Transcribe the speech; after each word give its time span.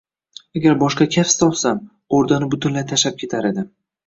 Agar 0.59 0.79
boshqa 0.83 1.05
kasb 1.15 1.37
topsam, 1.41 1.83
o’rdani 2.21 2.49
butunlay 2.55 2.89
tashlab 2.95 3.21
ketar 3.23 3.51
edim. 3.53 3.71